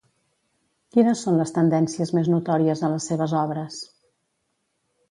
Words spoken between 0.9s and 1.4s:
Quines són